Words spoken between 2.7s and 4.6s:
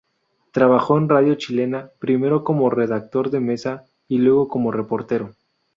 redactor de mesa y luego